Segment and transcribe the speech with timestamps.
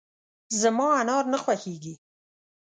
[0.61, 1.93] زما انار نه خوښېږي.